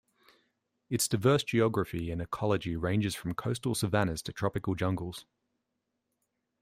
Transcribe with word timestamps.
Its 0.89 1.07
diverse 1.07 1.43
geography 1.43 2.09
and 2.09 2.23
ecology 2.23 2.75
ranges 2.75 3.13
from 3.13 3.35
coastal 3.35 3.75
savannahs 3.75 4.23
to 4.23 4.33
tropical 4.33 4.73
jungles. 4.73 5.27